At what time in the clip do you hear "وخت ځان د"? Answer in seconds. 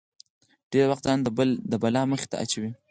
0.91-1.73